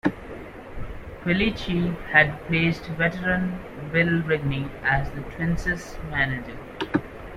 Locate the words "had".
2.09-2.33